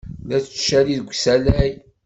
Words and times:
La 0.27 0.37
ttcaliɣ 0.41 0.99
deg 0.99 1.09
usalay. 1.13 1.71